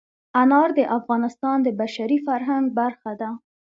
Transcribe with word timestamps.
انار 0.41 0.69
د 0.79 0.79
افغانستان 0.97 1.57
د 1.63 1.67
بشري 1.81 2.17
فرهنګ 2.25 2.65
برخه 2.79 3.11
ده. 3.21 3.29